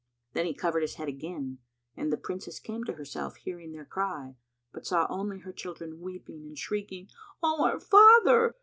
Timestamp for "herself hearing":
2.93-3.71